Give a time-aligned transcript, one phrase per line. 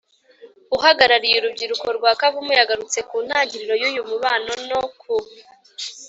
[0.75, 5.13] uhagarariye urubyiruko rwa kavumu yagarutse ku ntangiriro y’uyu mubano no ku